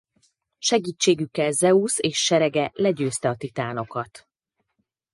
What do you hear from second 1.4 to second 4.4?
Zeusz és serege legyőzte a titánokat.